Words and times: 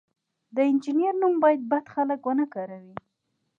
د 0.55 0.57
انجینر 0.69 1.13
نوم 1.21 1.33
باید 1.43 1.61
بد 1.71 1.85
خلک 1.93 2.19
ونه 2.25 2.45
کاروي. 2.53 2.95